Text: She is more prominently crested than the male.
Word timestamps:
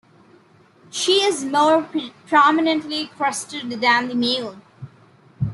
She 0.89 1.21
is 1.21 1.45
more 1.45 1.87
prominently 2.25 3.05
crested 3.15 3.69
than 3.81 4.07
the 4.07 4.15
male. 4.15 4.59